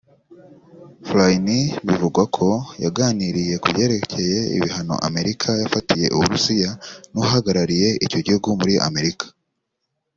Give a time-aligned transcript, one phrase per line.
[1.07, 1.47] Flynn
[1.87, 2.47] bivugwa ko
[2.83, 6.69] yaganiriye ku byerekeye ibihano Amerika yafatiye Uburusiya
[7.11, 9.25] n'uhagarariye icyo gihugu muri Amerika